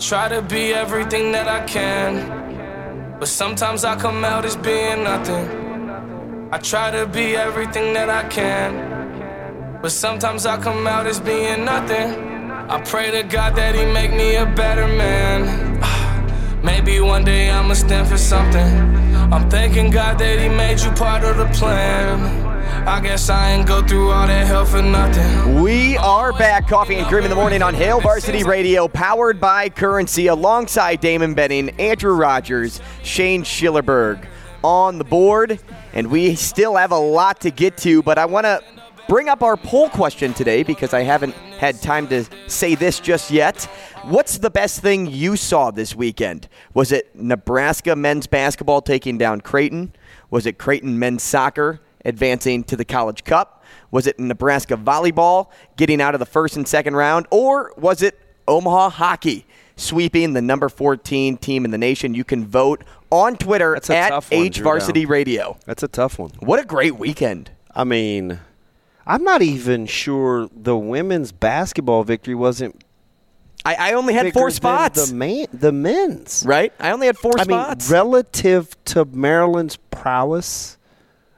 [0.00, 6.48] Try to be everything that I can, but sometimes I come out as being nothing.
[6.50, 11.66] I try to be everything that I can, but sometimes I come out as being
[11.66, 12.14] nothing.
[12.70, 15.78] I pray to God that He make me a better man.
[16.64, 18.70] Maybe one day I'ma stand for something.
[19.32, 22.39] I'm thanking God that He made you part of the plan.
[22.86, 25.62] I guess I ain't go through all that hell for nothing.
[25.62, 29.68] We are back, Coffee and Cream in the morning on Hail Varsity Radio, powered by
[29.68, 34.26] Currency, alongside Damon Benning, Andrew Rogers, Shane Schillerberg
[34.64, 35.60] on the board.
[35.92, 38.62] And we still have a lot to get to, but I want to
[39.08, 43.30] bring up our poll question today because I haven't had time to say this just
[43.30, 43.64] yet.
[44.04, 46.48] What's the best thing you saw this weekend?
[46.72, 49.92] Was it Nebraska men's basketball taking down Creighton?
[50.30, 53.64] Was it Creighton men's soccer advancing to the College Cup?
[53.90, 57.26] Was it Nebraska volleyball getting out of the first and second round?
[57.30, 62.14] Or was it Omaha hockey sweeping the number 14 team in the nation?
[62.14, 65.06] You can vote on Twitter That's a at tough one, H Varsity.
[65.06, 65.58] Radio.
[65.66, 66.30] That's a tough one.
[66.40, 67.50] What a great weekend.
[67.74, 68.38] I mean,
[69.06, 72.82] I'm not even sure the women's basketball victory wasn't.
[73.64, 75.10] I, I only had four spots.
[75.10, 76.44] The man, the men's.
[76.46, 76.72] right?
[76.80, 77.88] I only had four I spots.
[77.90, 80.78] mean, relative to Maryland's prowess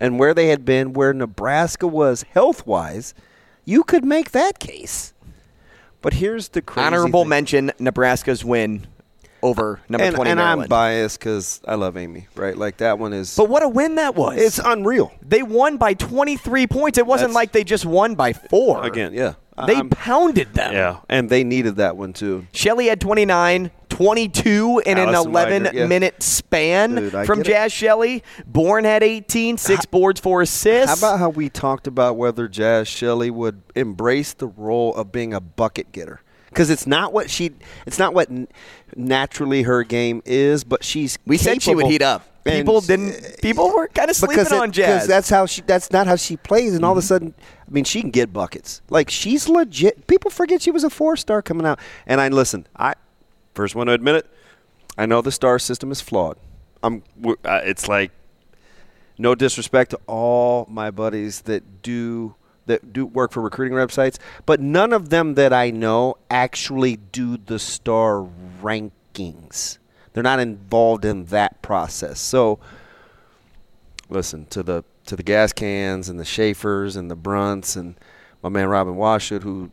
[0.00, 3.14] and where they had been, where Nebraska was health wise,
[3.64, 5.12] you could make that case.
[6.02, 7.28] But here's the crazy Honorable thing.
[7.30, 8.86] mention Nebraska's win
[9.42, 12.56] over number and, 20 and I'm biased because I love Amy, right?
[12.56, 13.36] Like that one is.
[13.36, 14.38] but what a win that was.
[14.38, 15.12] it's unreal.
[15.22, 16.98] they won by 23 points.
[16.98, 18.84] It wasn't That's- like they just won by four.
[18.84, 19.34] Again, yeah.
[19.66, 20.72] They I'm- pounded them.
[20.72, 22.46] yeah, and they needed that one too.
[22.52, 25.86] Shelley had 29, 22 in an 11 Weigert, yeah.
[25.86, 27.42] minute span Dude, from.
[27.44, 28.22] Jazz Shelley.
[28.46, 31.00] Bourne had 18, six boards, four assists.
[31.00, 35.32] How about how we talked about whether Jazz Shelley would embrace the role of being
[35.32, 36.20] a bucket getter?
[36.48, 37.50] Because it's not what she,
[37.86, 38.28] it's not what
[38.96, 41.18] naturally her game is, but she's.
[41.26, 42.22] we said she would heat up.
[42.46, 43.40] And- People didn't.
[43.42, 44.86] People were kind of sleeping it- on Jazz.
[44.86, 44.94] Mm-hmm.
[44.94, 45.62] because that's how she.
[45.62, 47.34] That's not how she plays, and all of a sudden,
[47.66, 48.82] I mean, she can get buckets.
[48.90, 50.06] Like she's legit.
[50.06, 51.78] People forget she was a four star coming out.
[52.06, 52.66] And I listen.
[52.76, 52.94] I
[53.54, 54.26] first one to admit it.
[54.96, 56.36] I know the star system is flawed.
[56.82, 57.02] I'm.
[57.44, 58.12] It's like
[59.18, 62.34] no disrespect to all my buddies that do
[62.66, 67.36] that do work for recruiting websites, but none of them that I know actually do
[67.36, 68.26] the star
[68.62, 69.78] rankings.
[70.12, 72.20] They're not involved in that process.
[72.20, 72.58] So
[74.08, 77.96] listen to the to the gas cans and the Schaefers and the Brunts and
[78.42, 79.70] my man Robin Washut who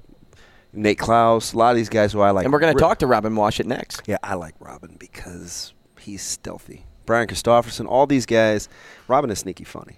[0.73, 2.45] Nate Clouse, a lot of these guys who I like.
[2.45, 4.01] and we're going to talk to Robin Washut next.
[4.07, 6.85] yeah, I like Robin because he's stealthy.
[7.05, 8.69] Brian Christopherson, all these guys.
[9.07, 9.97] Robin is sneaky funny.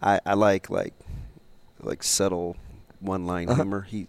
[0.00, 0.94] I, I like like
[1.80, 2.56] like subtle
[3.00, 3.82] one line humor.
[3.82, 4.06] He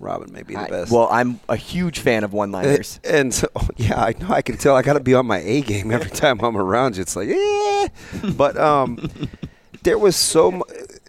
[0.00, 0.66] Robin may be the Uh-huh.
[0.66, 0.92] I- best.
[0.92, 3.00] well, I'm a huge fan of one-liners.
[3.04, 4.28] and so, yeah, I know.
[4.30, 4.76] I can tell.
[4.76, 7.02] I got to be on my A game every time I'm around you.
[7.02, 7.88] It's like, eh.
[8.36, 9.08] But um,
[9.84, 10.62] there was so mu-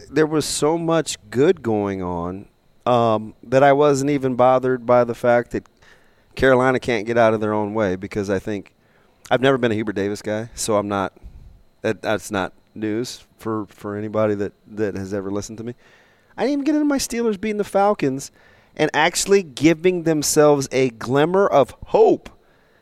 [0.09, 2.47] there was so much good going on
[2.89, 5.69] um, that I wasn't even bothered by the fact that
[6.35, 8.73] Carolina can't get out of their own way because I think
[9.29, 11.13] I've never been a Hubert Davis guy, so I'm not.
[11.81, 15.75] That, that's not news for for anybody that that has ever listened to me.
[16.35, 18.31] I didn't even get into my Steelers beating the Falcons
[18.75, 22.29] and actually giving themselves a glimmer of hope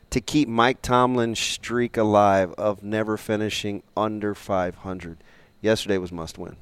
[0.09, 5.17] to keep Mike Tomlin's streak alive of never finishing under 500.
[5.59, 6.55] Yesterday was must win,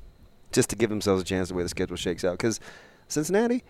[0.52, 2.38] just to give themselves a chance the way the schedule shakes out.
[2.38, 2.60] Because
[3.07, 3.63] Cincinnati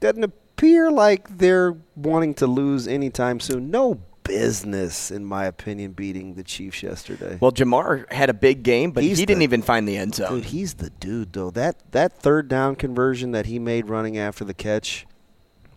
[0.00, 3.70] doesn't appear like they're wanting to lose anytime soon.
[3.70, 7.36] No business, in my opinion, beating the Chiefs yesterday.
[7.40, 10.14] Well, Ja'Marr had a big game, but He's he didn't the- even find the end
[10.14, 10.30] zone.
[10.36, 11.50] Dude, he's the dude though.
[11.50, 15.06] That that third down conversion that he made running after the catch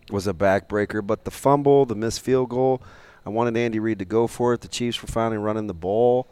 [0.10, 1.06] was a backbreaker.
[1.06, 2.82] But the fumble, the missed field goal,
[3.26, 4.62] I wanted Andy Reid to go for it.
[4.62, 6.28] The Chiefs were finally running the ball.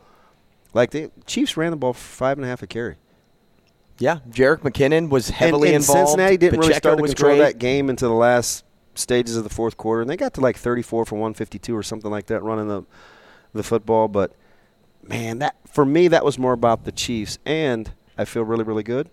[0.74, 2.96] Like the Chiefs ran the ball for five and a half a carry.
[3.98, 6.10] Yeah, Jerick McKinnon was heavily and, and involved.
[6.10, 7.40] Cincinnati didn't really start to control great.
[7.46, 10.58] that game into the last stages of the fourth quarter, and they got to like
[10.58, 12.84] 34 for 152 or something like that running the
[13.54, 14.08] the football.
[14.10, 14.34] But
[15.02, 18.84] man, that for me that was more about the Chiefs, and I feel really, really
[18.84, 19.10] good.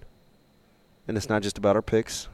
[1.06, 2.28] And it's not just about our picks.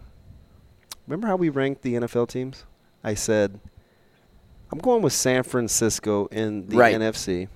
[1.06, 2.64] Remember how we ranked the NFL teams?
[3.04, 3.60] I said
[4.72, 6.94] I'm going with San Francisco in the Right.
[6.94, 7.48] NFC.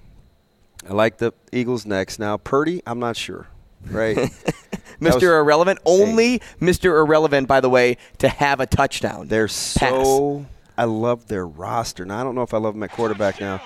[0.88, 2.18] I like the Eagles next.
[2.18, 3.46] Now Purdy, I'm not sure.
[3.90, 4.18] Right?
[5.02, 5.14] Mr.
[5.14, 6.98] was- Irrelevant, only Mr.
[7.00, 9.28] Irrelevant, by the way, to have a touchdown.
[9.28, 9.54] They're Pass.
[9.54, 10.46] so.
[10.78, 12.04] I love their roster.
[12.06, 13.60] Now I don't know if I love them at quarterback now.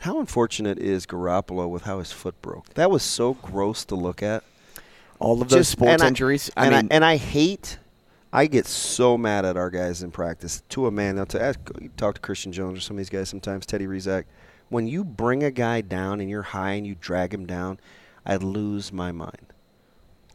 [0.00, 2.72] How unfortunate is Garoppolo with how his foot broke?
[2.74, 4.42] That was so gross to look at.
[5.18, 6.50] all of those sports and I- injuries.
[6.56, 7.78] I and mean, I, and I hate.
[8.32, 10.62] I get so mad at our guys in practice.
[10.70, 13.10] To a man, now to ask, you talk to Christian Jones or some of these
[13.10, 13.66] guys sometimes.
[13.66, 14.24] Teddy Rizak.
[14.70, 17.78] When you bring a guy down and you're high and you drag him down,
[18.24, 19.49] I lose my mind.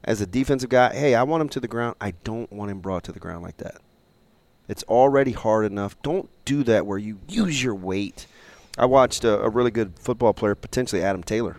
[0.05, 1.95] As a defensive guy, hey, I want him to the ground.
[1.99, 3.81] I don't want him brought to the ground like that.
[4.67, 5.99] It's already hard enough.
[6.03, 8.27] Don't do that where you use your weight.
[8.77, 11.57] I watched a, a really good football player, potentially Adam Taylor,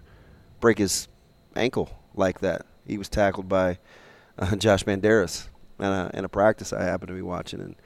[0.61, 1.09] break his
[1.57, 2.67] ankle like that.
[2.87, 3.79] He was tackled by
[4.39, 7.77] uh, Josh Banderas in a, in a practice I happened to be watching, and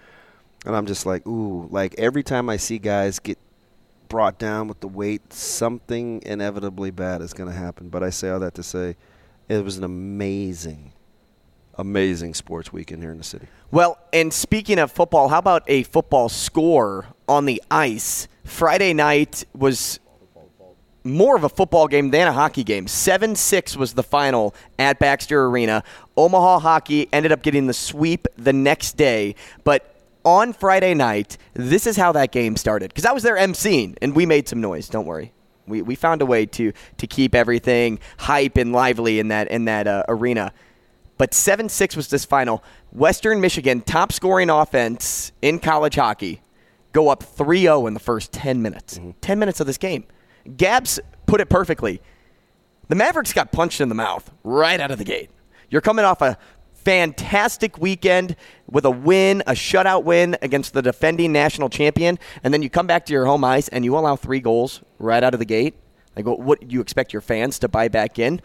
[0.66, 3.38] and I'm just like, ooh, like every time I see guys get
[4.08, 7.88] brought down with the weight, something inevitably bad is going to happen.
[7.88, 8.96] But I say all that to say,
[9.50, 10.92] it was an amazing,
[11.74, 13.46] amazing sports weekend here in the city.
[13.70, 18.28] well, and speaking of football, how about a football score on the ice?
[18.44, 19.98] Friday night was
[21.02, 22.86] more of a football game than a hockey game.
[22.86, 25.82] 7 6 was the final at Baxter Arena.
[26.16, 31.86] Omaha Hockey ended up getting the sweep the next day, but on Friday night, this
[31.86, 32.90] is how that game started.
[32.90, 34.88] Because I was there emceeing, and we made some noise.
[34.88, 35.32] Don't worry.
[35.70, 39.64] We, we found a way to to keep everything hype and lively in that in
[39.66, 40.52] that uh, arena.
[41.16, 42.64] But 7 6 was this final.
[42.92, 46.40] Western Michigan, top scoring offense in college hockey,
[46.92, 48.98] go up 3 0 in the first 10 minutes.
[49.20, 50.04] 10 minutes of this game.
[50.56, 52.00] Gabs put it perfectly.
[52.88, 55.30] The Mavericks got punched in the mouth right out of the gate.
[55.68, 56.38] You're coming off a
[56.84, 58.36] fantastic weekend
[58.68, 62.86] with a win, a shutout win against the defending national champion, and then you come
[62.86, 65.74] back to your home ice and you allow three goals right out of the gate.
[66.16, 68.40] Like, what, what do you expect your fans to buy back in?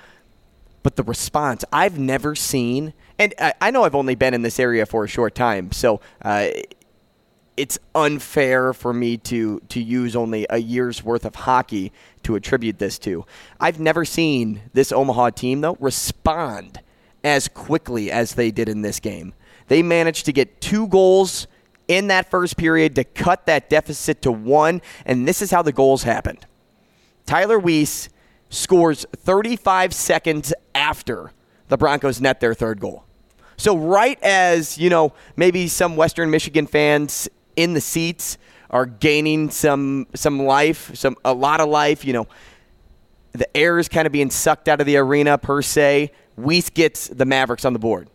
[0.86, 4.60] but the response I've never seen, and I, I know I've only been in this
[4.60, 6.50] area for a short time, so uh,
[7.58, 11.92] it's unfair for me to to use only a year's worth of hockey
[12.22, 13.26] to attribute this to.
[13.60, 16.82] I've never seen this Omaha team though respond
[17.26, 19.34] as quickly as they did in this game.
[19.68, 21.48] They managed to get two goals
[21.88, 25.72] in that first period to cut that deficit to one, and this is how the
[25.72, 26.46] goals happened.
[27.26, 28.10] Tyler Weiss
[28.50, 31.32] scores 35 seconds after
[31.68, 33.04] the Broncos net their third goal.
[33.58, 38.38] So right as, you know, maybe some Western Michigan fans in the seats
[38.70, 42.28] are gaining some some life, some a lot of life, you know,
[43.38, 46.12] the air is kind of being sucked out of the arena per se.
[46.38, 48.10] Weiss gets the Mavericks on the board.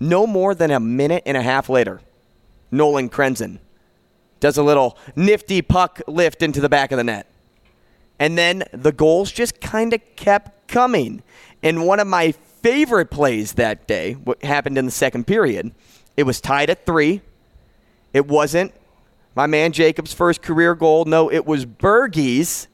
[0.00, 2.00] No more than a minute and a half later,
[2.70, 3.58] Nolan Krenzen
[4.40, 7.26] does a little nifty puck lift into the back of the net.
[8.18, 11.22] And then the goals just kind of kept coming.
[11.62, 15.72] And one of my favorite plays that day, what happened in the second period,
[16.16, 17.22] it was tied at three.
[18.12, 18.72] It wasn't
[19.34, 21.04] my man Jacob's first career goal.
[21.04, 22.66] No, it was Bergie's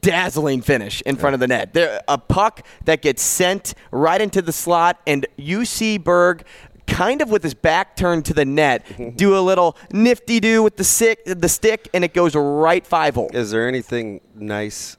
[0.00, 1.74] dazzling finish in front of the net.
[1.74, 6.44] There, a puck that gets sent right into the slot, and you see Berg
[6.86, 10.76] kind of with his back turned to the net, do a little nifty do with
[10.76, 13.30] the stick, the stick, and it goes right five hole.
[13.34, 14.96] Is there anything nice,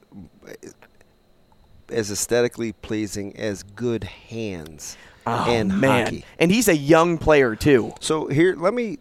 [1.89, 6.05] as aesthetically pleasing as good hands Oh, in man.
[6.05, 6.25] hockey?
[6.39, 7.93] And he's a young player too.
[7.99, 8.99] So here, let me.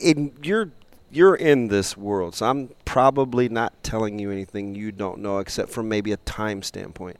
[0.00, 0.70] In you're
[1.14, 5.70] you're in this world, so I'm probably not telling you anything you don't know, except
[5.70, 7.16] from maybe a time standpoint.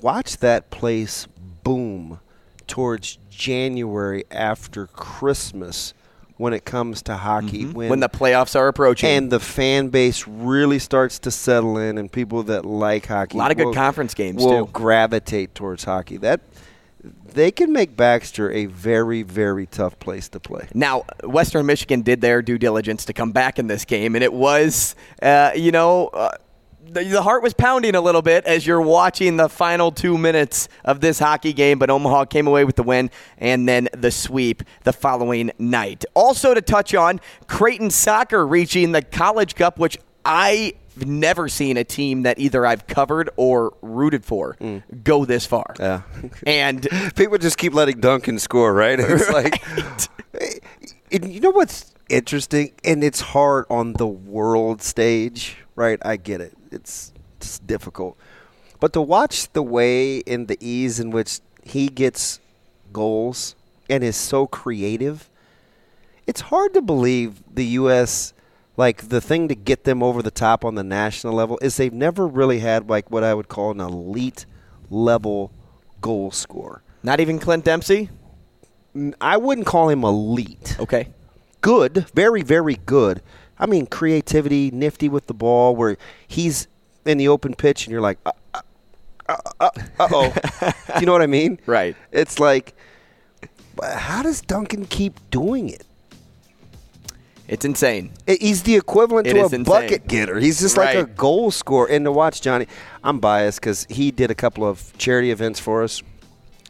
[0.00, 1.26] Watch that place
[1.62, 2.20] boom
[2.66, 5.94] towards January after Christmas
[6.36, 7.64] when it comes to hockey.
[7.64, 7.88] Mm-hmm.
[7.90, 9.08] When the playoffs are approaching.
[9.08, 13.38] and the fan base really starts to settle in, and people that like hockey, A
[13.38, 14.72] lot of good will- conference games, will too.
[14.72, 16.16] gravitate towards hockey.
[16.16, 16.40] That
[17.34, 20.68] they can make Baxter a very, very tough place to play.
[20.74, 24.32] Now, Western Michigan did their due diligence to come back in this game, and it
[24.32, 26.30] was, uh, you know, uh,
[26.86, 30.68] the, the heart was pounding a little bit as you're watching the final two minutes
[30.84, 34.62] of this hockey game, but Omaha came away with the win and then the sweep
[34.84, 36.04] the following night.
[36.14, 40.74] Also, to touch on Creighton soccer reaching the College Cup, which I.
[40.96, 44.78] never seen a team that either I've covered or rooted for hmm.
[45.02, 45.74] go this far.
[45.78, 46.02] Yeah.
[46.46, 46.86] And
[47.16, 48.98] People just keep letting Duncan score, right?
[48.98, 49.62] It's like,
[51.12, 55.98] and you know what's interesting, and it's hard on the world stage, right?
[56.04, 56.54] I get it.
[56.70, 58.16] It's it's difficult.
[58.80, 62.40] But to watch the way and the ease in which he gets
[62.92, 63.54] goals
[63.88, 65.30] and is so creative,
[66.26, 68.34] it's hard to believe the U.S.
[68.76, 71.92] Like the thing to get them over the top on the national level is they've
[71.92, 74.46] never really had like what I would call an elite
[74.90, 75.52] level
[76.00, 76.82] goal scorer.
[77.02, 78.10] Not even Clint Dempsey?
[79.20, 80.76] I wouldn't call him elite.
[80.78, 81.08] Okay.
[81.60, 83.22] Good, very, very good.
[83.58, 86.68] I mean, creativity, nifty with the ball, where he's
[87.04, 88.32] in the open pitch and you're like, uh,
[89.28, 90.34] uh, uh, oh.
[90.60, 91.58] Do you know what I mean?
[91.66, 91.96] Right.
[92.12, 92.74] It's like,
[93.82, 95.84] how does Duncan keep doing it?
[97.46, 98.12] It's insane.
[98.26, 99.64] He's the equivalent It to a insane.
[99.64, 100.38] bucket getter.
[100.40, 101.16] He's just like a Right.
[101.16, 101.86] goal scorer.
[101.88, 102.66] And to watch Johnny,
[103.02, 106.02] I'm biased because he did a couple of charity events for us.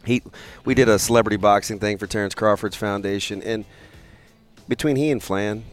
[0.05, 0.23] He,
[0.65, 3.65] we did a celebrity boxing thing for Terence Crawford's foundation, and
[4.69, 5.65] between he and Flan,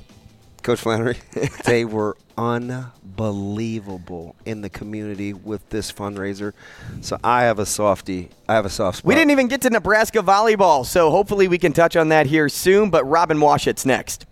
[0.63, 1.17] Coach Flannery,
[1.65, 6.53] they were unbelievable in the community with this fundraiser.
[7.01, 8.29] So I have a softy.
[8.47, 9.07] I have a soft spot.
[9.07, 12.47] We didn't even get to Nebraska volleyball, so hopefully we can touch on that here
[12.49, 12.89] soon.
[12.89, 14.25] But Robin Washut's next.